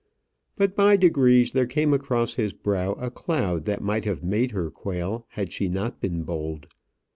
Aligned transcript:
But 0.55 0.75
by 0.75 0.97
degrees 0.97 1.51
there 1.51 1.67
came 1.67 1.93
across 1.93 2.33
his 2.33 2.53
brow 2.53 2.93
a 2.93 3.11
cloud 3.11 3.65
that 3.65 3.83
might 3.83 4.03
have 4.05 4.23
made 4.23 4.49
her 4.49 4.71
quail 4.71 5.27
had 5.33 5.53
she 5.53 5.69
not 5.69 6.01
been 6.01 6.23
bold. 6.23 6.65